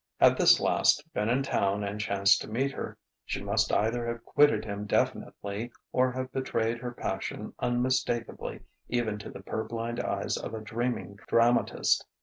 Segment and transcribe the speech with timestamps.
[0.19, 4.25] Had this last been in town and chanced to meet her, she must either have
[4.25, 10.55] quitted him definitely or have betrayed her passion unmistakably even to the purblind eyes of
[10.55, 12.03] a dreaming dramatist.